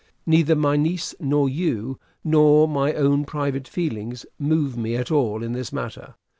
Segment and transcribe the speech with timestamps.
[0.25, 5.51] Neither my niece nor you nor my own private feelings, move me at all in
[5.53, 6.15] this matter.